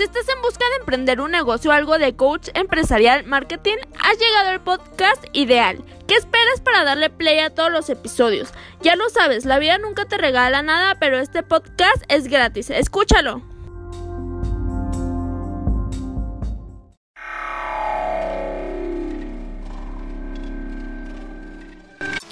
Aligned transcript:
Si 0.00 0.04
estás 0.04 0.30
en 0.34 0.40
busca 0.40 0.64
de 0.70 0.76
emprender 0.76 1.20
un 1.20 1.30
negocio 1.30 1.70
o 1.70 1.74
algo 1.74 1.98
de 1.98 2.16
coach 2.16 2.48
empresarial 2.54 3.26
marketing, 3.26 3.76
has 4.02 4.18
llegado 4.18 4.48
al 4.48 4.62
podcast 4.62 5.22
ideal. 5.34 5.84
¿Qué 6.08 6.14
esperas 6.14 6.62
para 6.64 6.84
darle 6.84 7.10
play 7.10 7.38
a 7.40 7.50
todos 7.50 7.70
los 7.70 7.90
episodios? 7.90 8.48
Ya 8.80 8.96
lo 8.96 9.10
sabes, 9.10 9.44
la 9.44 9.58
vida 9.58 9.76
nunca 9.76 10.06
te 10.06 10.16
regala 10.16 10.62
nada, 10.62 10.96
pero 10.98 11.18
este 11.18 11.42
podcast 11.42 12.02
es 12.08 12.28
gratis. 12.28 12.70
Escúchalo. 12.70 13.42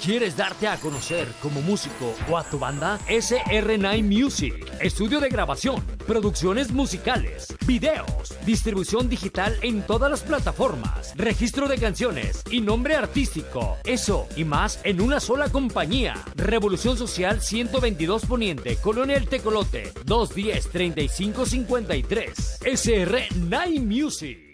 ¿Quieres 0.01 0.37
darte 0.37 0.65
a 0.69 0.77
conocer 0.77 1.27
como 1.41 1.61
músico 1.61 2.15
o 2.29 2.37
a 2.37 2.45
tu 2.45 2.57
banda? 2.57 2.97
SR9 3.09 4.01
Music. 4.01 4.55
Estudio 4.79 5.19
de 5.19 5.27
grabación, 5.27 5.83
producciones 6.07 6.71
musicales, 6.71 7.53
videos, 7.67 8.33
distribución 8.45 9.09
digital 9.09 9.57
en 9.61 9.81
todas 9.81 10.09
las 10.09 10.21
plataformas, 10.21 11.13
registro 11.17 11.67
de 11.67 11.77
canciones 11.77 12.43
y 12.49 12.61
nombre 12.61 12.95
artístico. 12.95 13.75
Eso 13.83 14.25
y 14.37 14.45
más 14.45 14.79
en 14.85 15.01
una 15.01 15.19
sola 15.19 15.49
compañía. 15.49 16.15
Revolución 16.33 16.97
Social 16.97 17.41
122 17.41 18.25
Poniente, 18.25 18.77
Colonia 18.77 19.17
El 19.17 19.27
Tecolote, 19.27 19.91
210 20.05 20.69
3553. 20.69 22.59
SR9 22.61 23.83
Music. 23.83 24.48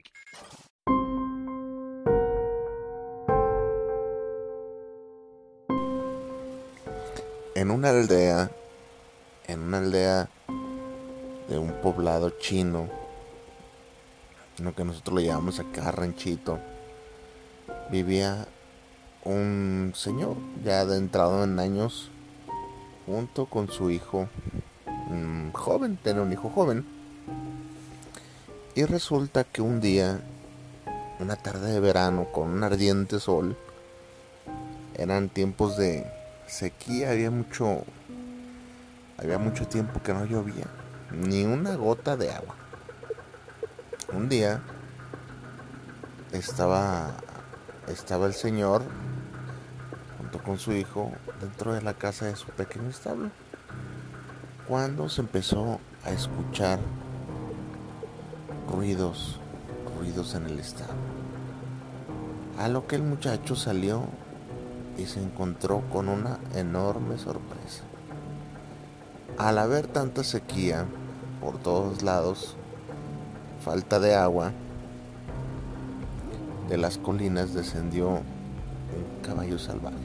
Una 7.85 7.99
aldea, 7.99 8.51
en 9.45 9.59
una 9.59 9.77
aldea 9.77 10.27
de 11.47 11.59
un 11.59 11.71
poblado 11.83 12.31
chino, 12.31 12.89
lo 14.57 14.73
que 14.73 14.83
nosotros 14.83 15.17
le 15.17 15.27
llamamos 15.27 15.59
acá 15.59 15.91
ranchito, 15.91 16.57
vivía 17.91 18.47
un 19.23 19.93
señor 19.93 20.35
ya 20.63 20.79
adentrado 20.79 21.43
en 21.43 21.59
años 21.59 22.09
junto 23.05 23.45
con 23.45 23.69
su 23.69 23.91
hijo 23.91 24.29
joven, 25.53 25.99
tenía 26.01 26.23
un 26.23 26.33
hijo 26.33 26.49
joven. 26.49 26.87
Y 28.73 28.83
resulta 28.85 29.43
que 29.43 29.61
un 29.61 29.79
día, 29.79 30.21
una 31.19 31.35
tarde 31.35 31.71
de 31.71 31.79
verano 31.79 32.25
con 32.31 32.49
un 32.49 32.63
ardiente 32.63 33.19
sol, 33.19 33.55
eran 34.95 35.29
tiempos 35.29 35.77
de 35.77 36.24
sequía, 36.47 37.11
había 37.11 37.31
mucho 37.31 37.83
había 39.17 39.37
mucho 39.37 39.67
tiempo 39.67 40.01
que 40.03 40.13
no 40.13 40.25
llovía, 40.25 40.65
ni 41.11 41.45
una 41.45 41.75
gota 41.75 42.17
de 42.17 42.31
agua. 42.31 42.55
Un 44.13 44.29
día 44.29 44.61
estaba 46.31 47.15
estaba 47.87 48.25
el 48.25 48.33
señor 48.33 48.81
junto 50.17 50.39
con 50.39 50.57
su 50.57 50.73
hijo 50.73 51.11
dentro 51.39 51.73
de 51.73 51.81
la 51.81 51.93
casa 51.93 52.25
de 52.25 52.35
su 52.35 52.47
pequeño 52.47 52.89
establo. 52.89 53.29
Cuando 54.67 55.09
se 55.09 55.21
empezó 55.21 55.79
a 56.03 56.11
escuchar 56.11 56.79
ruidos, 58.71 59.39
ruidos 59.97 60.33
en 60.35 60.47
el 60.47 60.59
establo. 60.59 60.95
A 62.57 62.67
lo 62.67 62.87
que 62.87 62.95
el 62.95 63.03
muchacho 63.03 63.55
salió 63.55 64.07
y 64.97 65.05
se 65.05 65.21
encontró 65.21 65.81
con 65.91 66.09
una 66.09 66.39
enorme 66.53 67.17
sorpresa. 67.17 67.83
Al 69.37 69.57
haber 69.57 69.87
tanta 69.87 70.23
sequía 70.23 70.85
por 71.41 71.57
todos 71.57 72.01
lados, 72.01 72.55
falta 73.63 73.99
de 73.99 74.15
agua, 74.15 74.53
de 76.69 76.77
las 76.77 76.97
colinas 76.97 77.53
descendió 77.53 78.09
un 78.09 78.23
caballo 79.23 79.59
salvaje 79.59 79.97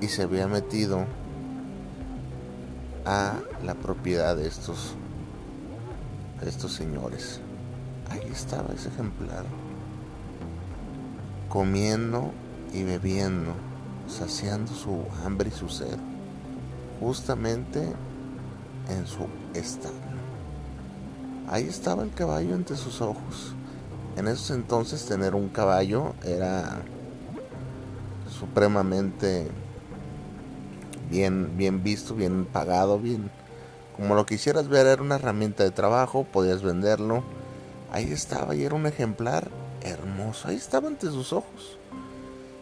y 0.00 0.08
se 0.08 0.22
había 0.22 0.46
metido 0.46 1.04
a 3.04 3.34
la 3.64 3.74
propiedad 3.74 4.36
de 4.36 4.46
estos, 4.46 4.94
estos 6.42 6.72
señores. 6.72 7.40
Ahí 8.10 8.30
estaba 8.30 8.72
ese 8.74 8.88
ejemplar 8.88 9.44
comiendo 11.48 12.32
y 12.72 12.82
bebiendo, 12.82 13.52
saciando 14.06 14.72
su 14.72 15.04
hambre 15.24 15.50
y 15.50 15.56
su 15.56 15.68
sed, 15.68 15.98
justamente 17.00 17.80
en 18.88 19.06
su 19.06 19.26
estado. 19.54 19.94
Ahí 21.48 21.64
estaba 21.64 22.02
el 22.02 22.12
caballo 22.12 22.54
entre 22.54 22.76
sus 22.76 23.00
ojos. 23.00 23.54
En 24.16 24.28
esos 24.28 24.50
entonces 24.50 25.04
tener 25.06 25.34
un 25.34 25.48
caballo 25.48 26.14
era 26.24 26.82
supremamente 28.28 29.48
bien, 31.10 31.56
bien 31.56 31.82
visto, 31.82 32.14
bien 32.14 32.44
pagado, 32.44 32.98
bien 32.98 33.30
como 33.98 34.14
lo 34.14 34.26
quisieras 34.26 34.68
ver, 34.68 34.86
era 34.86 35.02
una 35.02 35.16
herramienta 35.16 35.64
de 35.64 35.72
trabajo, 35.72 36.22
podías 36.22 36.62
venderlo. 36.62 37.24
Ahí 37.90 38.12
estaba 38.12 38.54
y 38.54 38.62
era 38.62 38.76
un 38.76 38.86
ejemplar 38.86 39.50
hermoso, 39.82 40.46
ahí 40.46 40.54
estaba 40.54 40.86
ante 40.86 41.08
sus 41.08 41.32
ojos. 41.32 41.78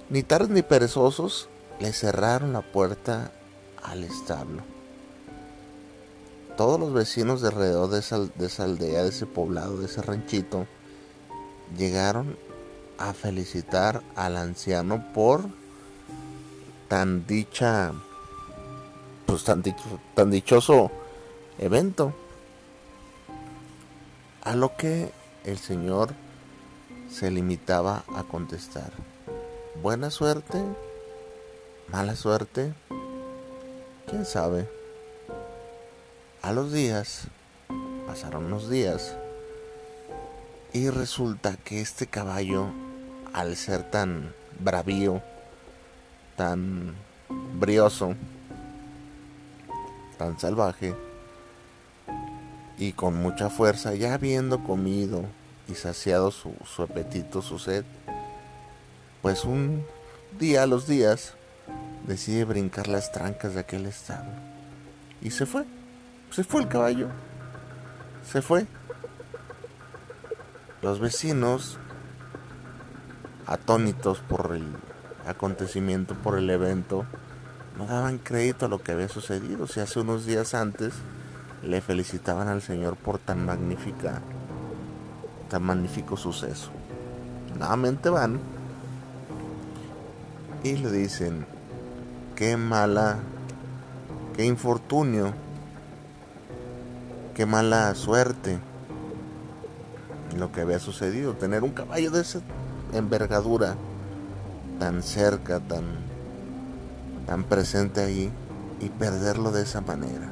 Ni 0.08 0.22
tardes 0.22 0.50
ni 0.50 0.62
perezosos 0.62 1.48
le 1.80 1.92
cerraron 1.92 2.52
la 2.52 2.62
puerta 2.62 3.32
al 3.82 4.04
establo. 4.04 4.62
Todos 6.56 6.78
los 6.78 6.92
vecinos 6.92 7.40
de 7.40 7.48
alrededor 7.48 7.90
de 7.90 7.98
esa, 7.98 8.20
de 8.20 8.46
esa 8.46 8.64
aldea, 8.64 9.02
de 9.02 9.08
ese 9.08 9.26
poblado, 9.26 9.78
de 9.78 9.86
ese 9.86 10.02
ranchito, 10.02 10.68
llegaron 11.76 12.38
a 12.98 13.14
felicitar 13.14 14.04
al 14.14 14.36
anciano 14.36 15.12
por 15.12 15.44
tan 16.86 17.26
dicha, 17.26 17.92
pues 19.26 19.42
tan, 19.42 19.60
dicho, 19.60 19.82
tan 20.14 20.30
dichoso 20.30 20.92
evento. 21.58 22.14
A 24.44 24.54
lo 24.54 24.76
que 24.76 25.10
el 25.44 25.58
Señor 25.58 26.14
se 27.10 27.32
limitaba 27.32 28.04
a 28.14 28.22
contestar 28.22 28.92
buena 29.82 30.10
suerte, 30.10 30.62
mala 31.88 32.16
suerte, 32.16 32.72
quién 34.08 34.24
sabe. 34.24 34.68
A 36.42 36.52
los 36.52 36.72
días, 36.72 37.28
pasaron 38.06 38.46
unos 38.46 38.70
días, 38.70 39.16
y 40.72 40.90
resulta 40.90 41.56
que 41.56 41.80
este 41.80 42.06
caballo, 42.06 42.66
al 43.32 43.56
ser 43.56 43.90
tan 43.90 44.34
bravío, 44.58 45.22
tan 46.36 46.94
brioso, 47.54 48.14
tan 50.18 50.38
salvaje, 50.38 50.94
y 52.78 52.92
con 52.92 53.14
mucha 53.16 53.50
fuerza, 53.50 53.94
ya 53.94 54.14
habiendo 54.14 54.62
comido 54.62 55.24
y 55.68 55.74
saciado 55.74 56.30
su, 56.30 56.54
su 56.64 56.82
apetito, 56.82 57.42
su 57.42 57.58
sed, 57.58 57.84
pues 59.22 59.44
un 59.44 59.84
día 60.38 60.62
a 60.62 60.66
los 60.66 60.86
días 60.86 61.34
decide 62.06 62.44
brincar 62.44 62.88
las 62.88 63.12
trancas 63.12 63.54
de 63.54 63.60
aquel 63.60 63.86
estado. 63.86 64.26
Y 65.20 65.30
se 65.30 65.46
fue. 65.46 65.64
Se 66.30 66.44
fue 66.44 66.62
el 66.62 66.68
caballo. 66.68 67.08
Se 68.30 68.42
fue. 68.42 68.66
Los 70.82 71.00
vecinos, 71.00 71.78
atónitos 73.46 74.18
por 74.20 74.54
el 74.54 74.66
acontecimiento, 75.26 76.14
por 76.14 76.38
el 76.38 76.48
evento, 76.50 77.06
no 77.76 77.86
daban 77.86 78.18
crédito 78.18 78.66
a 78.66 78.68
lo 78.68 78.82
que 78.82 78.92
había 78.92 79.08
sucedido. 79.08 79.66
Si 79.66 79.80
hace 79.80 80.00
unos 80.00 80.26
días 80.26 80.54
antes 80.54 80.94
le 81.62 81.80
felicitaban 81.80 82.48
al 82.48 82.62
Señor 82.62 82.96
por 82.96 83.18
tan 83.18 83.44
magnífica, 83.44 84.20
tan 85.48 85.62
magnífico 85.62 86.16
suceso. 86.16 86.70
Nuevamente 87.58 88.08
van 88.08 88.38
y 90.66 90.76
le 90.76 90.90
dicen, 90.90 91.46
qué 92.34 92.56
mala, 92.56 93.18
qué 94.34 94.44
infortunio, 94.44 95.32
qué 97.34 97.46
mala 97.46 97.94
suerte 97.94 98.58
lo 100.36 100.50
que 100.50 100.62
había 100.62 100.80
sucedido, 100.80 101.34
tener 101.34 101.62
un 101.62 101.70
caballo 101.70 102.10
de 102.10 102.20
esa 102.20 102.40
envergadura 102.92 103.76
tan 104.80 105.02
cerca, 105.04 105.60
tan, 105.60 105.84
tan 107.26 107.44
presente 107.44 108.02
ahí 108.02 108.32
y 108.80 108.88
perderlo 108.88 109.52
de 109.52 109.62
esa 109.62 109.80
manera. 109.80 110.30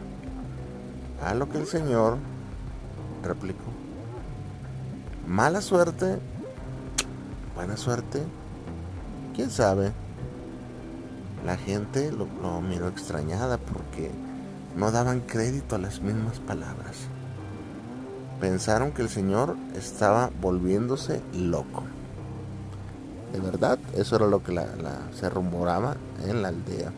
A 1.25 1.35
lo 1.35 1.49
que 1.49 1.59
el 1.59 1.67
Señor 1.67 2.19
replicó, 3.23 3.63
mala 5.29 5.61
suerte, 5.63 6.19
buena 7.55 7.77
suerte, 7.77 8.25
quién 9.35 9.51
sabe. 9.51 9.93
La 11.45 11.57
gente 11.57 12.11
lo, 12.11 12.27
miró 12.61 12.89
extrañada 12.89 13.59
porque 13.59 14.11
no 14.77 14.91
daban 14.91 15.21
crédito 15.21 15.77
a 15.77 15.79
las 15.79 16.01
mismas 16.01 16.39
palabras. 16.41 16.97
pensaron 18.41 18.93
que 18.93 19.03
el 19.03 19.09
señor 19.09 19.57
estaba 19.75 20.31
volviéndose 20.41 21.23
loco. 21.33 21.85
De 23.33 23.41
verdad, 23.41 23.79
eso 23.95 24.17
era 24.17 24.27
lo 24.27 24.43
que 24.43 24.59
se 25.19 25.29
rumoraba 25.31 25.97
en 26.25 26.43
la 26.43 26.49
aldea. 26.49 26.93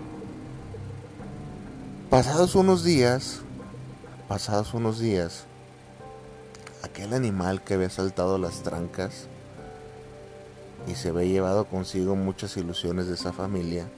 Pasados 2.10 2.54
unos 2.54 2.84
días, 2.84 3.40
pasados 4.28 4.74
unos 4.74 4.98
días, 4.98 5.44
aquel 6.82 7.14
animal 7.14 7.62
que 7.62 7.74
había 7.74 7.90
saltado 7.90 8.38
las 8.38 8.62
trancas 8.62 9.26
y 10.86 10.94
se 10.94 11.08
había 11.10 11.24
llevado 11.24 11.64
consigo 11.64 12.16
muchas 12.16 12.56
ilusiones 12.56 13.06
de 13.06 13.14
esa 13.14 13.32
familia, 13.32 13.88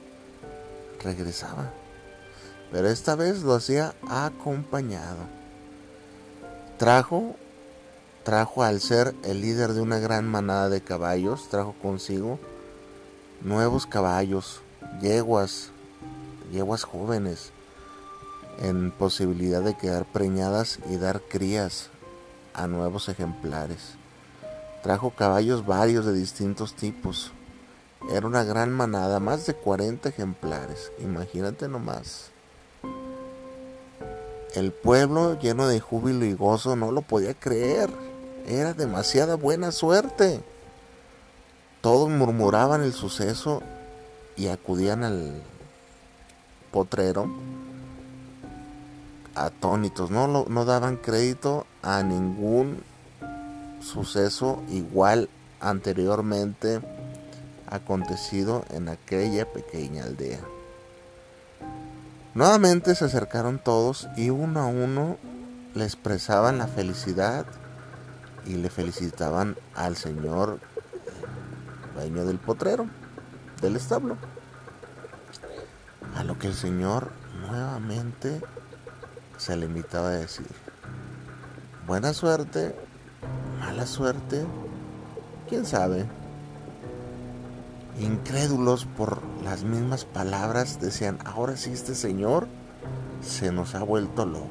regresaba. 0.99 1.71
Pero 2.71 2.87
esta 2.89 3.15
vez 3.15 3.41
lo 3.41 3.55
hacía 3.55 3.95
acompañado. 4.07 5.17
Trajo, 6.77 7.35
trajo 8.23 8.63
al 8.63 8.79
ser 8.79 9.15
el 9.23 9.41
líder 9.41 9.73
de 9.73 9.81
una 9.81 9.99
gran 9.99 10.27
manada 10.27 10.69
de 10.69 10.81
caballos, 10.81 11.49
trajo 11.49 11.73
consigo 11.81 12.39
nuevos 13.41 13.85
caballos, 13.85 14.61
yeguas, 15.01 15.71
yeguas 16.51 16.83
jóvenes, 16.83 17.51
en 18.61 18.91
posibilidad 18.91 19.61
de 19.61 19.77
quedar 19.77 20.05
preñadas 20.05 20.79
y 20.89 20.97
dar 20.97 21.21
crías 21.21 21.89
a 22.53 22.67
nuevos 22.67 23.07
ejemplares. 23.09 23.95
Trajo 24.83 25.11
caballos 25.11 25.65
varios 25.65 26.05
de 26.05 26.13
distintos 26.13 26.73
tipos. 26.73 27.31
Era 28.07 28.25
una 28.25 28.43
gran 28.43 28.71
manada, 28.71 29.19
más 29.19 29.45
de 29.45 29.53
40 29.53 30.09
ejemplares. 30.09 30.91
Imagínate 30.99 31.67
nomás. 31.67 32.31
El 34.55 34.71
pueblo 34.71 35.37
lleno 35.39 35.67
de 35.67 35.79
júbilo 35.79 36.25
y 36.25 36.33
gozo 36.33 36.75
no 36.75 36.91
lo 36.91 37.01
podía 37.01 37.33
creer. 37.33 37.89
Era 38.47 38.73
demasiada 38.73 39.35
buena 39.35 39.71
suerte. 39.71 40.41
Todos 41.81 42.09
murmuraban 42.09 42.81
el 42.81 42.93
suceso 42.93 43.61
y 44.35 44.47
acudían 44.47 45.03
al 45.03 45.43
potrero 46.71 47.29
atónitos, 49.35 50.11
no, 50.11 50.27
no 50.27 50.65
daban 50.65 50.97
crédito 50.97 51.65
a 51.81 52.03
ningún 52.03 52.83
suceso 53.81 54.61
igual 54.69 55.29
anteriormente 55.61 56.81
acontecido 57.69 58.65
en 58.69 58.89
aquella 58.89 59.51
pequeña 59.51 60.03
aldea. 60.03 60.39
Nuevamente 62.33 62.95
se 62.95 63.05
acercaron 63.05 63.59
todos 63.59 64.07
y 64.15 64.29
uno 64.29 64.61
a 64.61 64.65
uno 64.65 65.17
le 65.75 65.83
expresaban 65.85 66.57
la 66.57 66.67
felicidad 66.67 67.45
y 68.45 68.53
le 68.53 68.69
felicitaban 68.69 69.55
al 69.75 69.95
señor 69.95 70.59
dueño 71.95 72.25
del 72.25 72.39
potrero, 72.39 72.87
del 73.61 73.75
establo. 73.75 74.17
A 76.15 76.23
lo 76.23 76.37
que 76.39 76.47
el 76.47 76.55
señor 76.55 77.11
nuevamente 77.41 78.41
se 79.37 79.55
limitaba 79.55 80.09
a 80.09 80.11
decir, 80.11 80.47
buena 81.87 82.13
suerte, 82.13 82.75
mala 83.59 83.85
suerte, 83.85 84.45
quién 85.47 85.65
sabe. 85.65 86.18
Incrédulos 87.99 88.85
por 88.85 89.21
las 89.43 89.63
mismas 89.63 90.05
palabras 90.05 90.79
decían, 90.79 91.19
ahora 91.25 91.57
sí 91.57 91.71
este 91.71 91.95
señor 91.95 92.47
se 93.21 93.51
nos 93.51 93.75
ha 93.75 93.83
vuelto 93.83 94.25
locos. 94.25 94.49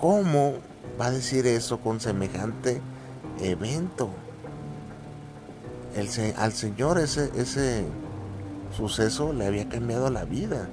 ¿Cómo 0.00 0.54
va 0.98 1.06
a 1.06 1.10
decir 1.10 1.46
eso 1.46 1.80
con 1.80 2.00
semejante 2.00 2.80
evento? 3.40 4.10
Al 6.36 6.52
señor 6.52 6.98
ese, 6.98 7.30
ese 7.36 7.84
suceso 8.74 9.32
le 9.32 9.46
había 9.46 9.68
cambiado 9.68 10.08
la 10.08 10.24
vida 10.24 10.68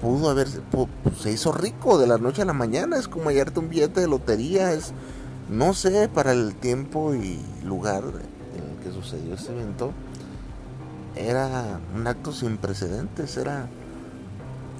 pudo 0.00 0.30
haber, 0.30 0.48
se 1.18 1.32
hizo 1.32 1.52
rico 1.52 1.98
de 1.98 2.06
la 2.06 2.18
noche 2.18 2.42
a 2.42 2.44
la 2.44 2.52
mañana, 2.52 2.98
es 2.98 3.08
como 3.08 3.26
hallarte 3.26 3.60
un 3.60 3.68
billete 3.68 4.00
de 4.00 4.08
lotería, 4.08 4.72
es, 4.72 4.92
no 5.48 5.72
sé, 5.74 6.08
para 6.08 6.32
el 6.32 6.54
tiempo 6.54 7.14
y 7.14 7.40
lugar 7.64 8.04
en 8.04 8.70
el 8.70 8.76
que 8.82 8.92
sucedió 8.92 9.34
ese 9.34 9.52
evento, 9.52 9.92
era 11.16 11.80
un 11.94 12.06
acto 12.06 12.32
sin 12.32 12.58
precedentes, 12.58 13.36
era 13.36 13.68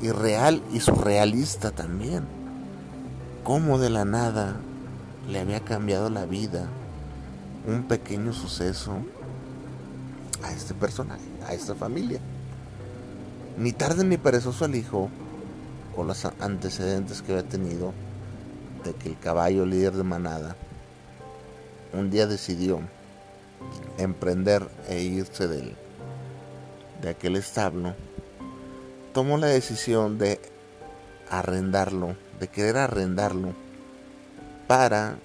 irreal 0.02 0.62
y 0.72 0.80
surrealista 0.80 1.70
también. 1.70 2.24
Cómo 3.42 3.78
de 3.78 3.90
la 3.90 4.04
nada 4.04 4.56
le 5.28 5.40
había 5.40 5.60
cambiado 5.60 6.10
la 6.10 6.26
vida 6.26 6.68
un 7.66 7.84
pequeño 7.84 8.32
suceso 8.32 8.98
a 10.42 10.52
este 10.52 10.74
personaje, 10.74 11.24
a 11.46 11.54
esta 11.54 11.74
familia. 11.74 12.20
Ni 13.58 13.72
tarde 13.72 14.04
ni 14.04 14.18
perezoso 14.18 14.66
el 14.66 14.74
hijo, 14.74 15.08
con 15.94 16.06
los 16.06 16.24
antecedentes 16.40 17.22
que 17.22 17.32
había 17.32 17.48
tenido 17.48 17.94
de 18.84 18.92
que 18.94 19.08
el 19.08 19.18
caballo 19.18 19.64
líder 19.64 19.94
de 19.94 20.02
manada 20.02 20.56
un 21.92 22.10
día 22.10 22.26
decidió 22.26 22.80
emprender 23.96 24.68
e 24.88 25.00
irse 25.00 25.48
del, 25.48 25.74
de 27.00 27.10
aquel 27.10 27.36
establo, 27.36 27.94
tomó 29.12 29.38
la 29.38 29.46
decisión 29.46 30.18
de 30.18 30.40
arrendarlo, 31.30 32.16
de 32.38 32.48
querer 32.48 32.76
arrendarlo, 32.76 33.54
para 34.66 35.18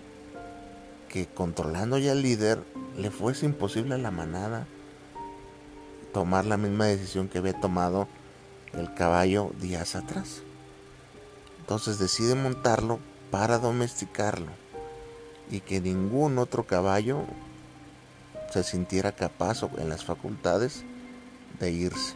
que 1.09 1.25
controlando 1.27 1.97
ya 1.97 2.13
el 2.13 2.21
líder 2.21 2.63
le 2.97 3.12
fuese 3.12 3.45
imposible 3.45 3.95
a 3.95 3.97
la 3.97 4.12
manada 4.12 4.68
tomar 6.13 6.45
la 6.45 6.57
misma 6.57 6.85
decisión 6.85 7.27
que 7.27 7.39
había 7.39 7.59
tomado 7.59 8.07
el 8.74 8.94
caballo 8.94 9.51
días 9.59 9.95
atrás. 9.95 10.41
Entonces 11.59 12.00
decide 12.00 12.35
montarlo 12.35 13.00
para 13.29 13.57
domesticarlo 13.57 14.51
y 15.50 15.62
que 15.62 15.81
ningún 15.81 16.38
otro 16.38 16.63
caballo 16.65 17.24
se 18.51 18.63
sintiera 18.63 19.13
capaz 19.13 19.63
en 19.77 19.89
las 19.89 20.03
facultades 20.03 20.83
de 21.62 21.72
irse. 21.72 22.16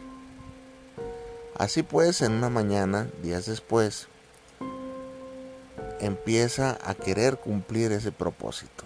Así 1.58 1.82
pues, 1.82 2.20
en 2.20 2.32
una 2.32 2.50
mañana, 2.50 3.08
días 3.22 3.46
después, 3.46 4.08
empieza 6.00 6.76
a 6.84 6.94
querer 6.94 7.38
cumplir 7.38 7.92
ese 7.92 8.12
propósito. 8.12 8.84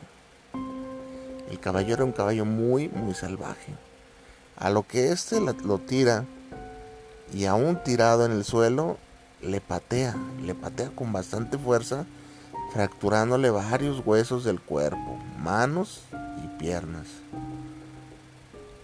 El 1.50 1.59
caballo 1.59 1.95
era 1.95 2.05
un 2.05 2.12
caballo 2.12 2.45
muy, 2.45 2.88
muy 2.88 3.14
salvaje. 3.14 3.75
A 4.57 4.71
lo 4.71 4.87
que 4.87 5.11
éste 5.11 5.40
lo 5.40 5.79
tira 5.79 6.25
y 7.33 7.47
aún 7.47 7.83
tirado 7.83 8.25
en 8.25 8.33
el 8.33 8.45
suelo 8.45 8.99
le 9.43 9.61
patea, 9.61 10.14
le 10.43 10.55
patea 10.55 10.90
con 10.90 11.12
bastante 11.12 11.59
fuerza, 11.59 12.05
fracturándole 12.73 13.50
varios 13.50 14.05
huesos 14.05 14.45
del 14.45 14.61
cuerpo, 14.61 15.19
manos 15.38 16.02
y 16.45 16.59
piernas. 16.59 17.07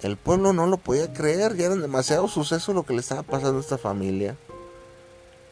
El 0.02 0.16
pueblo 0.16 0.52
no 0.52 0.66
lo 0.66 0.76
podía 0.76 1.12
creer, 1.12 1.56
ya 1.56 1.66
eran 1.66 1.80
demasiados 1.80 2.32
sucesos 2.32 2.74
lo 2.74 2.84
que 2.84 2.92
le 2.92 3.00
estaba 3.00 3.22
pasando 3.22 3.58
a 3.58 3.60
esta 3.60 3.78
familia. 3.78 4.36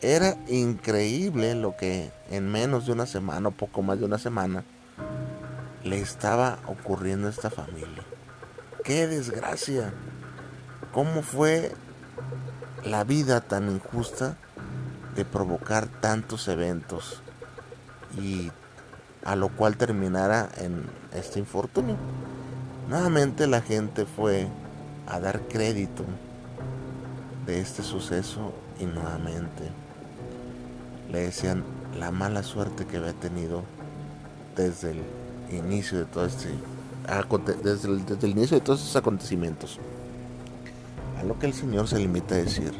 Era 0.01 0.37
increíble 0.49 1.55
lo 1.55 1.77
que 1.77 2.11
en 2.31 2.51
menos 2.51 2.87
de 2.87 2.93
una 2.93 3.07
semana, 3.07 3.49
o 3.49 3.53
poco 3.53 3.83
más 3.83 3.99
de 3.99 4.05
una 4.05 4.19
semana, 4.19 4.65
le 5.83 6.01
estaba 6.01 6.59
ocurriendo 6.67 7.27
a 7.27 7.31
esta 7.31 7.51
familia. 7.51 8.05
¡Qué 8.85 9.07
desgracia! 9.07 9.95
¿Cómo 10.93 11.23
fue 11.23 11.73
la 12.85 13.05
vida 13.05 13.41
tan 13.41 13.71
injusta 13.71 14.37
de 15.17 15.25
provocar 15.25 15.87
tantos 15.87 16.49
eventos 16.49 17.23
y 18.21 18.51
a 19.25 19.37
lo 19.37 19.49
cual 19.49 19.77
terminara 19.77 20.51
en 20.59 20.85
este 21.15 21.39
infortunio. 21.39 21.97
Nuevamente 22.89 23.47
la 23.47 23.61
gente 23.61 24.05
fue 24.07 24.49
a 25.07 25.21
dar 25.21 25.41
crédito 25.43 26.05
de 27.47 27.61
este 27.61 27.83
suceso 27.83 28.53
y 28.81 28.85
nuevamente 28.87 29.71
le 31.11 31.21
decían 31.21 31.63
la 31.99 32.11
mala 32.11 32.43
suerte 32.43 32.87
que 32.87 32.97
había 32.97 33.13
tenido 33.13 33.63
desde 34.57 34.93
el 34.93 35.03
inicio 35.51 35.99
de 35.99 36.05
todo 36.07 36.25
este 36.25 36.49
desde 37.63 37.99
desde 37.99 38.27
el 38.27 38.33
inicio 38.33 38.59
de 38.59 38.65
todos 38.65 38.81
estos 38.81 38.97
acontecimientos 38.97 39.79
lo 41.25 41.39
que 41.39 41.47
el 41.47 41.55
Señor 41.55 41.89
se 41.89 41.99
limita 41.99 42.35
a 42.35 42.39
decir, 42.39 42.73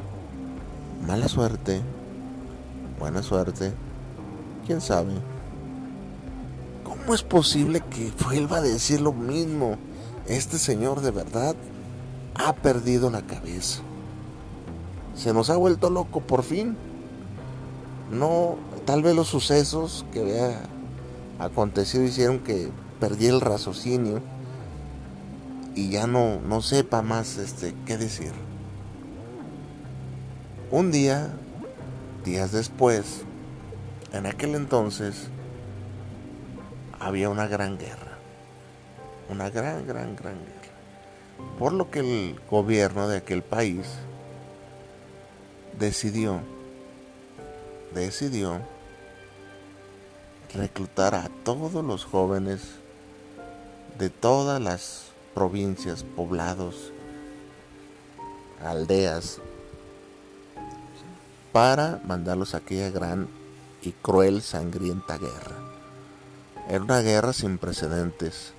mala 1.07 1.29
suerte, 1.29 1.81
buena 2.99 3.23
suerte, 3.23 3.73
quién 4.67 4.81
sabe. 4.81 5.13
¿Cómo 6.85 7.15
es 7.15 7.23
posible 7.23 7.81
que 7.81 8.13
vuelva 8.25 8.59
a 8.59 8.63
decir 8.63 9.01
lo 9.01 9.13
mismo? 9.13 9.77
Este 10.27 10.59
Señor 10.59 11.03
de 11.03 11.11
verdad 11.11 11.55
ha 12.35 12.55
perdido 12.55 13.11
la 13.11 13.23
cabeza. 13.23 13.83
Se 15.15 15.33
nos 15.33 15.51
ha 15.51 15.57
vuelto 15.57 15.91
loco 15.91 16.21
por 16.21 16.43
fin. 16.43 16.77
No, 18.11 18.57
tal 18.87 19.03
vez 19.03 19.15
los 19.15 19.29
sucesos 19.29 20.05
que 20.13 20.21
había 20.21 20.63
acontecido 21.39 22.05
hicieron 22.05 22.39
que 22.41 22.71
perdí 23.01 23.27
el 23.27 23.41
raciocinio 23.41 24.23
y 25.75 25.91
ya 25.91 26.07
no, 26.07 26.41
no 26.41 26.63
sepa 26.63 27.03
más 27.03 27.37
este, 27.37 27.75
qué 27.87 27.99
decir. 27.99 28.33
Un 30.71 30.91
día, 30.91 31.35
días 32.25 32.53
después, 32.53 33.23
en 34.13 34.27
aquel 34.27 34.55
entonces, 34.55 35.29
había 36.99 37.29
una 37.29 37.47
gran 37.47 37.77
guerra. 37.77 38.04
Una 39.29 39.51
gran, 39.51 39.87
gran, 39.87 40.15
gran 40.17 40.35
guerra. 40.35 41.59
Por 41.59 41.73
lo 41.73 41.91
que 41.91 42.01
el 42.01 42.41
gobierno 42.51 43.09
de 43.09 43.19
aquel 43.19 43.43
país 43.43 43.87
decidió, 45.79 46.41
decidió 47.95 48.61
reclutar 50.55 51.15
a 51.15 51.29
todos 51.45 51.85
los 51.85 52.05
jóvenes 52.05 52.61
de 53.99 54.11
todas 54.11 54.61
las 54.61 55.07
provincias, 55.35 56.05
poblados, 56.05 56.93
aldeas, 58.63 59.41
para 61.53 62.01
mandarlos 62.05 62.55
a 62.55 62.59
aquella 62.59 62.91
gran 62.91 63.29
y 63.83 63.93
cruel, 63.93 64.43
sangrienta 64.43 65.19
guerra. 65.19 65.57
Era 66.69 66.83
una 66.83 67.01
guerra 67.01 67.33
sin 67.33 67.59
precedentes, 67.59 68.55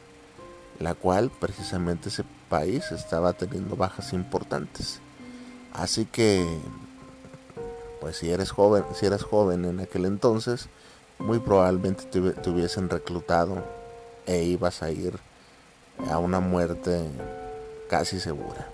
la 0.79 0.94
cual 0.94 1.32
precisamente 1.39 2.10
ese 2.10 2.24
país 2.50 2.91
estaba 2.91 3.34
teniendo 3.34 3.75
bajas 3.75 4.13
importantes. 4.13 5.00
Así 5.74 6.05
que, 6.05 6.46
pues 8.01 8.17
si 8.17 8.32
eres 8.32 8.51
joven, 8.51 8.84
si 8.94 9.05
eras 9.05 9.24
joven 9.24 9.65
en 9.65 9.79
aquel 9.79 10.05
entonces, 10.05 10.70
muy 11.20 11.39
probablemente 11.39 12.05
te, 12.05 12.50
hubiesen 12.50 12.89
reclutado 12.89 13.63
e 14.25 14.44
ibas 14.44 14.84
a 14.84 14.91
ir 14.91 15.20
a 16.10 16.17
una 16.17 16.39
muerte 16.39 17.10
casi 17.89 18.20
segura. 18.20 18.70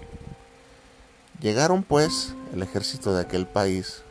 Llegaron 1.40 1.84
pues 1.84 2.34
el 2.54 2.62
ejército 2.62 3.14
de 3.14 3.22
aquel 3.22 3.48
país 3.48 4.04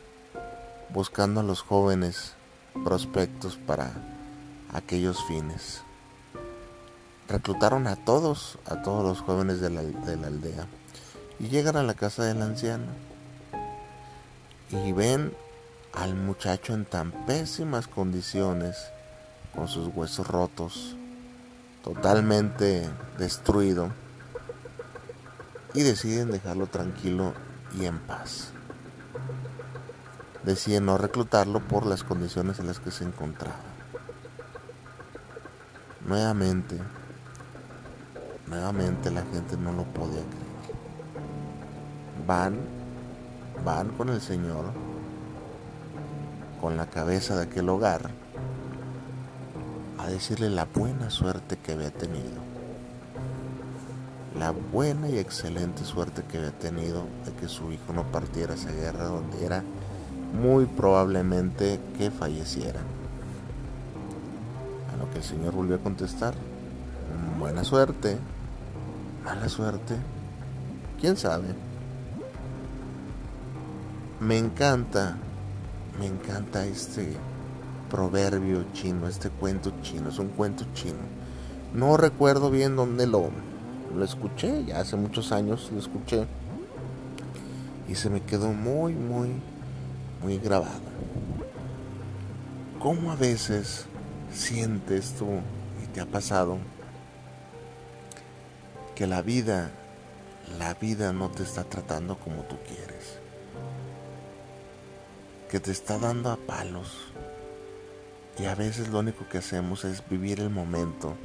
buscando 0.89 1.39
a 1.39 1.43
los 1.43 1.61
jóvenes 1.61 2.33
prospectos 2.83 3.55
para 3.55 3.91
aquellos 4.73 5.23
fines. 5.25 5.81
Reclutaron 7.31 7.87
a 7.87 7.95
todos, 7.95 8.59
a 8.65 8.81
todos 8.81 9.05
los 9.05 9.21
jóvenes 9.21 9.61
de 9.61 9.69
la, 9.69 9.83
de 9.83 10.17
la 10.17 10.27
aldea 10.27 10.67
y 11.39 11.47
llegan 11.47 11.77
a 11.77 11.83
la 11.83 11.93
casa 11.93 12.25
del 12.25 12.41
anciano 12.41 12.87
y 14.69 14.91
ven 14.91 15.33
al 15.93 16.15
muchacho 16.15 16.73
en 16.73 16.83
tan 16.83 17.11
pésimas 17.25 17.87
condiciones, 17.87 18.75
con 19.55 19.69
sus 19.69 19.87
huesos 19.95 20.27
rotos, 20.27 20.97
totalmente 21.85 22.89
destruido, 23.17 23.91
y 25.73 25.83
deciden 25.83 26.31
dejarlo 26.31 26.67
tranquilo 26.67 27.33
y 27.79 27.85
en 27.85 27.97
paz. 27.99 28.49
Deciden 30.43 30.85
no 30.85 30.97
reclutarlo 30.97 31.61
por 31.61 31.85
las 31.85 32.03
condiciones 32.03 32.59
en 32.59 32.67
las 32.67 32.79
que 32.79 32.91
se 32.91 33.05
encontraba. 33.05 33.55
Nuevamente, 36.05 36.77
nuevamente 38.51 39.09
la 39.09 39.21
gente 39.21 39.55
no 39.57 39.71
lo 39.71 39.83
podía 39.85 40.19
creer. 40.19 40.51
Van, 42.27 42.57
van 43.65 43.89
con 43.91 44.09
el 44.09 44.21
Señor 44.21 44.65
con 46.59 46.77
la 46.77 46.85
cabeza 46.85 47.37
de 47.37 47.43
aquel 47.43 47.69
hogar 47.69 48.11
a 49.97 50.07
decirle 50.07 50.49
la 50.49 50.65
buena 50.65 51.09
suerte 51.09 51.57
que 51.57 51.71
había 51.71 51.91
tenido. 51.91 52.41
La 54.37 54.51
buena 54.51 55.09
y 55.09 55.17
excelente 55.17 55.85
suerte 55.85 56.23
que 56.23 56.37
había 56.37 56.51
tenido 56.51 57.05
de 57.25 57.31
que 57.33 57.47
su 57.47 57.71
hijo 57.71 57.93
no 57.93 58.03
partiera 58.11 58.53
esa 58.53 58.71
guerra 58.71 59.05
donde 59.05 59.45
era 59.45 59.63
muy 60.39 60.65
probablemente 60.65 61.79
que 61.97 62.11
falleciera. 62.11 62.81
A 64.93 64.97
lo 64.97 65.09
que 65.11 65.19
el 65.19 65.23
Señor 65.23 65.53
volvió 65.53 65.77
a 65.77 65.79
contestar, 65.79 66.33
buena 67.39 67.63
suerte, 67.63 68.17
mala 69.23 69.49
suerte, 69.49 69.95
quién 70.99 71.17
sabe. 71.17 71.47
Me 74.19 74.37
encanta 74.37 75.17
me 75.99 76.07
encanta 76.07 76.65
este 76.65 77.13
proverbio 77.89 78.65
chino, 78.73 79.07
este 79.07 79.29
cuento 79.29 79.71
chino, 79.81 80.09
es 80.09 80.19
un 80.19 80.29
cuento 80.29 80.65
chino. 80.73 80.99
No 81.73 81.97
recuerdo 81.97 82.49
bien 82.49 82.75
dónde 82.75 83.07
lo, 83.07 83.29
lo 83.95 84.03
escuché, 84.03 84.65
ya 84.65 84.79
hace 84.79 84.95
muchos 84.95 85.31
años 85.31 85.69
lo 85.71 85.79
escuché. 85.79 86.25
Y 87.87 87.95
se 87.95 88.09
me 88.09 88.21
quedó 88.21 88.53
muy, 88.53 88.93
muy, 88.93 89.29
muy 90.23 90.37
grabado. 90.37 90.79
¿Cómo 92.79 93.11
a 93.11 93.15
veces 93.15 93.85
sientes 94.33 95.13
tú 95.13 95.27
y 95.83 95.87
te 95.93 96.01
ha 96.01 96.05
pasado 96.05 96.57
que 99.01 99.07
la 99.07 99.23
vida, 99.23 99.71
la 100.59 100.75
vida 100.75 101.11
no 101.11 101.31
te 101.31 101.41
está 101.41 101.63
tratando 101.63 102.19
como 102.19 102.43
tú 102.43 102.55
quieres? 102.67 103.17
que 105.49 105.59
te 105.59 105.71
está 105.71 105.97
dando 105.97 106.29
a 106.29 106.37
palos. 106.37 107.07
Y 108.37 108.45
a 108.45 108.53
veces 108.53 108.89
lo 108.89 108.99
único 108.99 109.27
que 109.27 109.39
hacemos 109.39 109.85
es 109.85 110.07
vivir 110.07 110.39
el 110.39 110.51
momento 110.51 111.15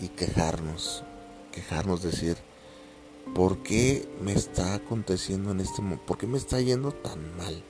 y 0.00 0.08
quejarnos, 0.08 1.04
quejarnos, 1.52 2.02
decir, 2.02 2.38
¿por 3.34 3.62
qué 3.62 4.08
me 4.22 4.32
está 4.32 4.72
aconteciendo 4.72 5.50
en 5.50 5.60
este 5.60 5.82
momento? 5.82 6.06
¿Por 6.06 6.16
qué 6.16 6.26
me 6.26 6.38
está 6.38 6.58
yendo 6.58 6.92
tan 6.92 7.36
mal? 7.36 7.62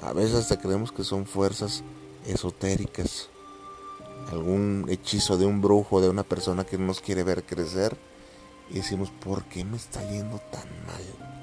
A 0.00 0.12
veces 0.12 0.34
hasta 0.34 0.58
creemos 0.58 0.90
que 0.90 1.04
son 1.04 1.24
fuerzas 1.24 1.84
esotéricas, 2.26 3.28
algún 4.30 4.86
hechizo 4.88 5.36
de 5.36 5.46
un 5.46 5.60
brujo, 5.60 6.00
de 6.00 6.08
una 6.08 6.22
persona 6.22 6.64
que 6.64 6.78
no 6.78 6.86
nos 6.86 7.00
quiere 7.00 7.22
ver 7.22 7.44
crecer, 7.44 7.96
y 8.70 8.74
decimos, 8.74 9.10
¿por 9.10 9.44
qué 9.44 9.64
me 9.64 9.76
está 9.76 10.02
yendo 10.08 10.38
tan 10.50 10.68
mal? 10.86 11.36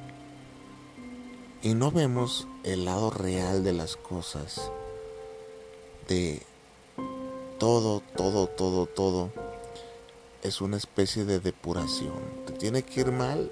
y 1.63 1.75
no 1.75 1.91
vemos 1.91 2.45
el 2.63 2.83
lado 2.83 3.09
real 3.09 3.63
de 3.63 3.71
las 3.71 3.95
cosas, 3.95 4.69
de 6.09 6.41
todo, 7.57 8.01
todo, 8.17 8.47
todo, 8.47 8.85
todo, 8.85 9.31
es 10.43 10.59
una 10.59 10.75
especie 10.75 11.23
de 11.23 11.39
depuración. 11.39 12.19
Te 12.45 12.51
tiene 12.51 12.83
que 12.83 12.99
ir 12.99 13.13
mal 13.13 13.49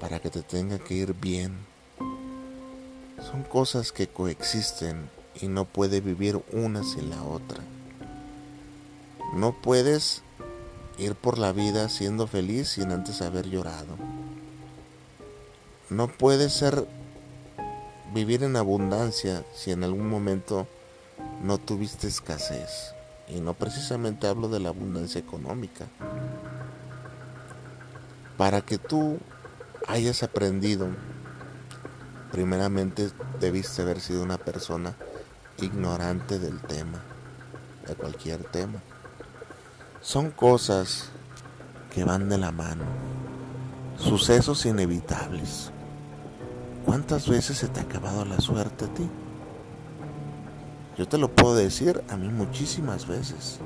para 0.00 0.18
que 0.18 0.30
te 0.30 0.42
tenga 0.42 0.80
que 0.80 0.94
ir 0.94 1.14
bien. 1.14 1.56
Son 3.30 3.44
cosas 3.44 3.92
que 3.92 4.08
coexisten 4.08 5.08
y 5.40 5.46
no 5.46 5.64
puede 5.64 6.00
vivir 6.00 6.42
una 6.50 6.82
sin 6.82 7.08
la 7.08 7.22
otra. 7.22 7.62
No 9.34 9.52
puedes 9.52 10.22
ir 10.98 11.14
por 11.14 11.38
la 11.38 11.52
vida 11.52 11.88
siendo 11.88 12.26
feliz 12.26 12.68
sin 12.70 12.90
antes 12.90 13.22
haber 13.22 13.48
llorado. 13.48 13.96
No 15.90 16.08
puedes 16.08 16.52
ser 16.52 16.86
vivir 18.14 18.42
en 18.42 18.56
abundancia 18.56 19.44
si 19.54 19.72
en 19.72 19.84
algún 19.84 20.08
momento 20.08 20.66
no 21.42 21.58
tuviste 21.58 22.06
escasez. 22.06 22.94
Y 23.28 23.40
no 23.40 23.54
precisamente 23.54 24.26
hablo 24.26 24.48
de 24.48 24.60
la 24.60 24.68
abundancia 24.68 25.20
económica. 25.20 25.86
Para 28.36 28.60
que 28.60 28.78
tú 28.78 29.18
hayas 29.88 30.22
aprendido, 30.22 30.88
primeramente 32.30 33.10
debiste 33.40 33.82
haber 33.82 34.00
sido 34.00 34.22
una 34.22 34.38
persona 34.38 34.94
ignorante 35.58 36.38
del 36.38 36.60
tema, 36.60 37.02
de 37.86 37.94
cualquier 37.94 38.44
tema. 38.44 38.80
Son 40.06 40.30
cosas 40.30 41.08
que 41.92 42.04
van 42.04 42.28
de 42.28 42.38
la 42.38 42.52
mano, 42.52 42.84
sucesos 43.98 44.64
inevitables. 44.64 45.72
¿Cuántas 46.84 47.28
veces 47.28 47.58
se 47.58 47.66
te 47.66 47.80
ha 47.80 47.82
acabado 47.82 48.24
la 48.24 48.40
suerte 48.40 48.84
a 48.84 48.94
ti? 48.94 49.10
Yo 50.96 51.08
te 51.08 51.18
lo 51.18 51.34
puedo 51.34 51.56
decir 51.56 52.04
a 52.08 52.16
mí 52.16 52.28
muchísimas 52.28 53.08
veces. 53.08 53.58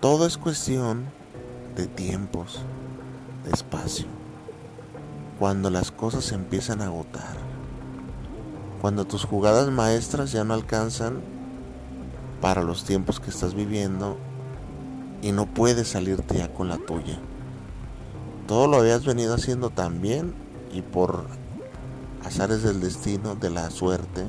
Todo 0.00 0.26
es 0.26 0.36
cuestión 0.36 1.06
de 1.74 1.86
tiempos, 1.86 2.60
de 3.46 3.52
espacio. 3.52 4.08
Cuando 5.38 5.70
las 5.70 5.90
cosas 5.90 6.22
se 6.26 6.34
empiezan 6.34 6.82
a 6.82 6.88
agotar. 6.88 7.38
Cuando 8.82 9.06
tus 9.06 9.24
jugadas 9.24 9.70
maestras 9.70 10.32
ya 10.32 10.44
no 10.44 10.52
alcanzan 10.52 11.22
para 12.42 12.62
los 12.62 12.84
tiempos 12.84 13.20
que 13.20 13.30
estás 13.30 13.54
viviendo 13.54 14.18
y 15.22 15.32
no 15.32 15.46
puedes 15.46 15.88
salirte 15.88 16.38
ya 16.38 16.52
con 16.52 16.68
la 16.68 16.78
tuya. 16.78 17.18
Todo 18.46 18.66
lo 18.66 18.78
habías 18.78 19.04
venido 19.04 19.34
haciendo 19.34 19.70
tan 19.70 20.00
bien 20.00 20.34
y 20.72 20.82
por 20.82 21.26
azares 22.24 22.62
del 22.62 22.80
destino, 22.80 23.34
de 23.34 23.50
la 23.50 23.70
suerte, 23.70 24.26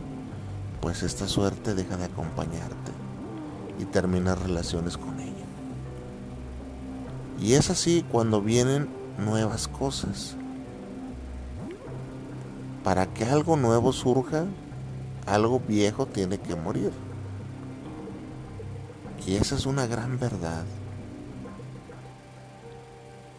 pues 0.81 1.03
esta 1.03 1.27
suerte 1.27 1.75
deja 1.75 1.97
de 1.97 2.05
acompañarte 2.05 2.91
y 3.79 3.85
terminas 3.85 4.39
relaciones 4.39 4.97
con 4.97 5.19
ella. 5.19 5.31
Y 7.39 7.53
es 7.53 7.69
así 7.69 8.05
cuando 8.11 8.41
vienen 8.41 8.89
nuevas 9.17 9.67
cosas. 9.67 10.35
Para 12.83 13.07
que 13.13 13.25
algo 13.25 13.57
nuevo 13.57 13.93
surja, 13.93 14.45
algo 15.25 15.59
viejo 15.59 16.05
tiene 16.05 16.39
que 16.39 16.55
morir. 16.55 16.91
Y 19.25 19.35
esa 19.35 19.55
es 19.55 19.65
una 19.65 19.85
gran 19.85 20.19
verdad. 20.19 20.65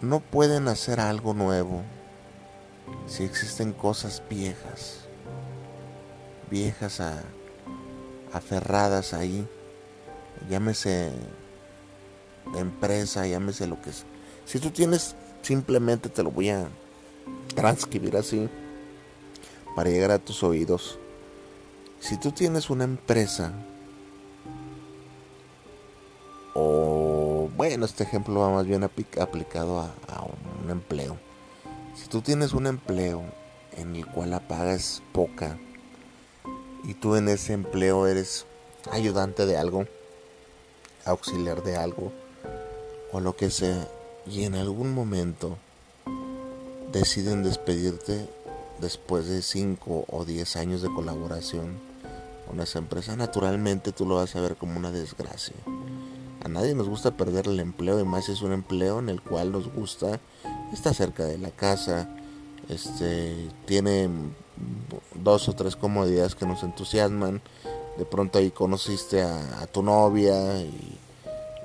No 0.03 0.19
pueden 0.19 0.67
hacer 0.67 0.99
algo 0.99 1.33
nuevo 1.33 1.83
si 3.07 3.23
existen 3.23 3.73
cosas 3.73 4.21
viejas, 4.29 5.03
viejas 6.51 7.01
aferradas 8.33 9.15
ahí, 9.15 9.47
llámese 10.51 11.13
empresa, 12.57 13.29
llámese 13.29 13.69
lo 13.69 13.81
que 13.81 13.91
es. 13.91 14.05
Si 14.45 14.59
tú 14.59 14.71
tienes, 14.71 15.15
simplemente 15.41 16.09
te 16.09 16.25
lo 16.25 16.33
voy 16.33 16.51
a 16.51 16.69
transcribir 17.55 18.17
así 18.17 18.49
para 19.77 19.89
llegar 19.89 20.11
a 20.11 20.19
tus 20.19 20.43
oídos. 20.43 20.99
Si 22.01 22.19
tú 22.19 22.33
tienes 22.33 22.71
una 22.71 22.83
empresa, 22.83 23.53
bueno, 27.63 27.87
este 27.87 28.03
ejemplo 28.03 28.41
va 28.41 28.51
más 28.51 28.67
bien 28.67 28.83
aplicado 28.83 29.79
a, 29.79 30.27
un 30.65 30.69
empleo. 30.69 31.17
Si 31.95 32.09
tú 32.09 32.21
tienes 32.21 32.55
un 32.55 32.67
empleo 32.67 33.23
en 33.77 33.95
el 33.95 34.05
cual 34.05 34.31
la 34.31 34.49
paga 34.49 34.73
es 34.73 35.01
poca 35.13 35.61
y 36.83 36.95
tú 36.95 37.15
en 37.15 37.29
ese 37.29 37.53
empleo 37.53 38.09
eres 38.09 38.47
ayudante 38.91 39.47
de 39.47 39.59
algo, 39.59 39.87
auxiliar 41.05 41.63
de 41.63 41.77
algo 41.77 42.11
o 43.13 43.21
lo 43.21 43.37
que 43.37 43.49
sea 43.49 43.87
y 44.27 44.43
en 44.43 44.57
algún 44.57 44.93
momento 44.93 45.57
deciden 46.91 47.45
despedirte 47.45 48.29
después 48.81 49.29
de 49.29 49.41
5 49.41 50.07
o 50.09 50.25
10 50.25 50.57
años 50.57 50.83
de 50.83 50.93
colaboración 50.93 51.79
con 52.49 52.59
esa 52.59 52.81
empresa, 52.81 53.15
naturalmente 53.15 53.93
tú 53.93 54.05
lo 54.05 54.17
vas 54.17 54.35
a 54.35 54.41
ver 54.41 54.57
como 54.57 54.77
una 54.77 54.91
desgracia. 54.91 55.55
A 56.45 56.49
nadie 56.49 56.75
nos 56.75 56.89
gusta 56.89 57.17
perder 57.17 57.47
el 57.47 57.61
empleo 57.61 58.01
y 58.01 58.05
más 58.05 58.29
es 58.29 58.43
un 58.43 58.53
empleo 58.53 58.99
en 58.99 59.09
el 59.09 59.21
cual 59.21 59.53
nos 59.53 59.73
gusta, 59.73 60.19
está 60.73 60.93
cerca 60.93 61.25
de 61.25 61.39
la 61.39 61.51
casa, 61.51 62.09
este, 62.69 63.49
tiene 63.65 64.11
dos 65.15 65.49
o 65.49 65.53
tres 65.53 65.77
comodidades 65.77 66.35
que 66.35 66.45
nos 66.45 66.65
entusiasman, 66.65 67.41
de 67.97 68.05
pronto 68.05 68.39
ahí 68.41 68.51
conociste 68.51 69.23
a, 69.23 69.67
tu 69.69 69.85
novia 69.85 70.61
y, 70.63 70.99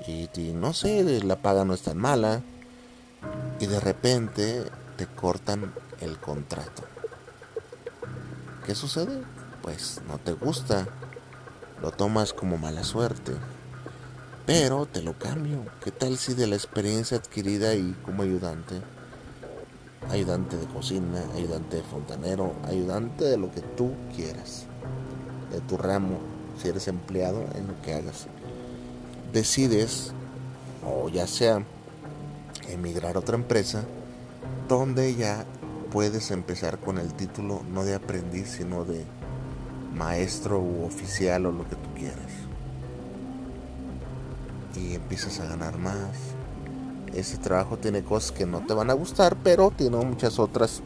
y, 0.06 0.52
no 0.54 0.72
sé, 0.72 1.24
la 1.24 1.36
paga 1.42 1.64
no 1.64 1.74
es 1.74 1.82
tan 1.82 1.98
mala 1.98 2.42
y 3.58 3.66
de 3.66 3.80
repente 3.80 4.62
te 4.96 5.06
cortan 5.06 5.72
el 6.00 6.18
contrato. 6.18 6.84
¿Qué 8.64 8.76
sucede? 8.76 9.22
Pues 9.62 10.00
no 10.06 10.18
te 10.18 10.32
gusta, 10.34 10.86
lo 11.82 11.90
tomas 11.90 12.32
como 12.32 12.58
mala 12.58 12.84
suerte, 12.84 13.32
pero 14.48 14.86
te 14.86 15.02
lo 15.02 15.12
cambio. 15.12 15.66
¿Qué 15.84 15.90
tal 15.90 16.16
si 16.16 16.32
de 16.32 16.46
la 16.46 16.56
experiencia 16.56 17.18
adquirida 17.18 17.74
y 17.74 17.92
como 18.02 18.22
ayudante, 18.22 18.76
ayudante 20.08 20.56
de 20.56 20.64
cocina, 20.64 21.22
ayudante 21.36 21.76
de 21.76 21.82
fontanero, 21.82 22.54
ayudante 22.64 23.26
de 23.26 23.36
lo 23.36 23.52
que 23.52 23.60
tú 23.60 23.92
quieras, 24.16 24.64
de 25.52 25.60
tu 25.60 25.76
ramo, 25.76 26.20
si 26.56 26.68
eres 26.68 26.88
empleado 26.88 27.44
en 27.56 27.66
lo 27.66 27.78
que 27.82 27.92
hagas, 27.92 28.26
decides, 29.34 30.14
o 30.82 31.10
ya 31.10 31.26
sea 31.26 31.62
emigrar 32.70 33.16
a 33.16 33.18
otra 33.18 33.36
empresa, 33.36 33.84
donde 34.66 35.14
ya 35.14 35.44
puedes 35.92 36.30
empezar 36.30 36.78
con 36.78 36.96
el 36.96 37.12
título 37.12 37.62
no 37.70 37.84
de 37.84 37.96
aprendiz, 37.96 38.48
sino 38.56 38.86
de 38.86 39.04
maestro 39.92 40.58
u 40.58 40.86
oficial 40.86 41.44
o 41.44 41.52
lo 41.52 41.68
que 41.68 41.76
tú 41.76 41.92
quieras. 41.94 42.47
Y 44.74 44.94
empiezas 44.94 45.40
a 45.40 45.46
ganar 45.46 45.78
más. 45.78 46.10
Ese 47.14 47.38
trabajo 47.38 47.78
tiene 47.78 48.02
cosas 48.02 48.32
que 48.32 48.46
no 48.46 48.60
te 48.60 48.74
van 48.74 48.90
a 48.90 48.94
gustar, 48.94 49.36
pero 49.42 49.70
tiene 49.70 49.96
muchas 49.96 50.38
otras 50.38 50.82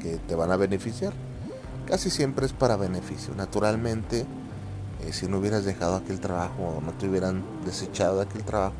que 0.00 0.16
te 0.16 0.34
van 0.34 0.50
a 0.50 0.56
beneficiar. 0.56 1.12
Casi 1.86 2.10
siempre 2.10 2.46
es 2.46 2.52
para 2.52 2.76
beneficio. 2.76 3.34
Naturalmente, 3.34 4.24
eh, 5.02 5.12
si 5.12 5.26
no 5.26 5.38
hubieras 5.38 5.64
dejado 5.64 5.96
aquel 5.96 6.20
trabajo 6.20 6.76
o 6.78 6.80
no 6.80 6.92
te 6.92 7.08
hubieran 7.08 7.44
desechado 7.64 8.16
de 8.16 8.22
aquel 8.22 8.44
trabajo, 8.44 8.74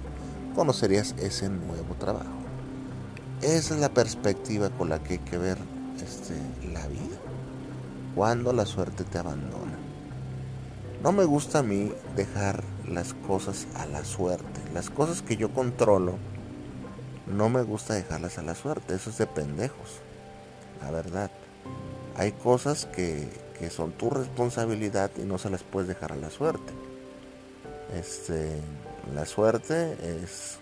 conocerías 0.55 1.15
ese 1.19 1.49
nuevo 1.49 1.95
trabajo. 1.99 2.41
Esa 3.43 3.75
es 3.75 3.81
la 3.81 3.89
perspectiva 3.89 4.71
con 4.71 4.91
la 4.91 5.03
que 5.03 5.15
hay 5.15 5.19
que 5.21 5.39
ver 5.39 5.59
este, 6.03 6.35
la 6.73 6.87
vida. 6.87 7.17
Cuando 8.15 8.53
la 8.53 8.67
suerte 8.67 9.05
te 9.05 9.19
abandona. 9.19 9.90
No 11.03 11.13
me 11.13 11.25
gusta 11.25 11.61
a 11.61 11.63
mí 11.63 11.93
dejar 12.15 12.63
las 12.87 13.15
cosas 13.15 13.67
a 13.75 13.87
la 13.87 14.05
suerte. 14.05 14.61
Las 14.75 14.91
cosas 14.91 15.23
que 15.23 15.37
yo 15.37 15.51
controlo, 15.51 16.17
no 17.27 17.49
me 17.49 17.63
gusta 17.63 17.95
dejarlas 17.95 18.39
a 18.39 18.43
la 18.43 18.55
suerte. 18.55 18.95
Eso 18.95 19.09
es 19.09 19.17
de 19.17 19.27
pendejos. 19.27 20.01
La 20.83 20.91
verdad. 20.91 21.31
Hay 22.17 22.33
cosas 22.33 22.85
que, 22.85 23.29
que 23.59 23.71
son 23.71 23.93
tu 23.93 24.11
responsabilidad 24.11 25.11
y 25.17 25.23
no 25.23 25.39
se 25.39 25.49
las 25.49 25.63
puedes 25.63 25.89
dejar 25.89 26.13
a 26.13 26.17
la 26.17 26.29
suerte. 26.29 26.73
Este, 27.95 28.61
la 29.15 29.25
suerte 29.25 29.97
es 30.23 30.59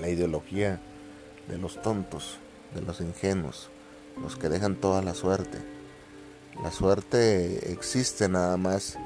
la 0.00 0.08
ideología 0.08 0.80
de 1.48 1.58
los 1.58 1.80
tontos, 1.82 2.38
de 2.74 2.80
los 2.80 3.00
ingenuos, 3.00 3.68
los 4.20 4.36
que 4.36 4.48
dejan 4.48 4.76
toda 4.76 5.02
la 5.02 5.14
suerte. 5.14 5.58
La 6.60 6.70
suerte 6.70 7.72
existe 7.72 8.28
nada 8.28 8.56
más 8.56 8.98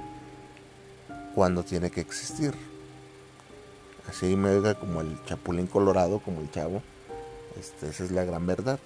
cuando 1.35 1.63
tiene 1.63 1.91
que 1.91 2.01
existir. 2.01 2.55
Así 4.09 4.37
me 4.37 4.51
oiga 4.51 4.75
como 4.75 5.01
el 5.01 5.23
chapulín 5.25 5.67
colorado, 5.67 6.19
como 6.21 6.41
el 6.41 6.51
chavo. 6.51 6.83
Este, 7.59 7.89
esa 7.89 8.05
es 8.05 8.11
la 8.11 8.25
gran 8.25 8.47
verdad. 8.47 8.79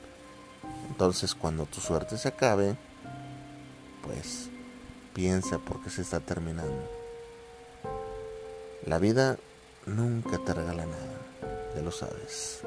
Entonces 0.88 1.34
cuando 1.34 1.66
tu 1.66 1.80
suerte 1.80 2.18
se 2.18 2.28
acabe, 2.28 2.76
pues 4.02 4.48
piensa 5.14 5.58
por 5.58 5.82
qué 5.82 5.90
se 5.90 6.02
está 6.02 6.20
terminando. 6.20 6.90
La 8.86 8.98
vida 8.98 9.38
nunca 9.86 10.38
te 10.38 10.54
regala 10.54 10.86
nada, 10.86 11.72
ya 11.74 11.82
lo 11.82 11.90
sabes. 11.90 12.62